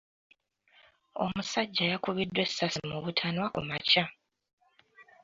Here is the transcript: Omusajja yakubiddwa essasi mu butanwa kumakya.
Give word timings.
Omusajja 1.25 1.83
yakubiddwa 1.91 2.41
essasi 2.45 2.79
mu 2.89 2.97
butanwa 3.03 3.45
kumakya. 3.53 4.03